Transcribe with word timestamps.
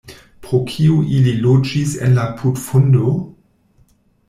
"Pro 0.45 0.59
kio 0.71 0.95
ili 1.17 1.33
loĝis 1.43 1.93
en 2.07 2.17
la 2.17 2.25
putfundo?" 2.41 3.15